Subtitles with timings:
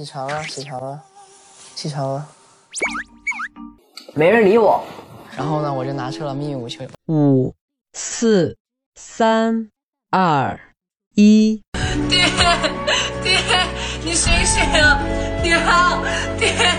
[0.00, 1.02] 起床了，起床了，
[1.74, 2.26] 起床了。
[4.14, 4.82] 没人理我。
[5.36, 6.88] 然后呢，我就拿出了秘密武器。
[7.08, 7.54] 五、
[7.92, 8.56] 四、
[8.94, 9.70] 三、
[10.08, 10.58] 二、
[11.16, 11.62] 一。
[12.08, 12.24] 爹，
[13.22, 13.38] 爹，
[14.02, 14.64] 你醒醒！
[15.42, 15.58] 爹，
[16.38, 16.69] 爹。